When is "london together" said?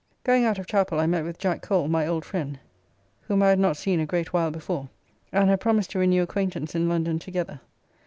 6.89-7.61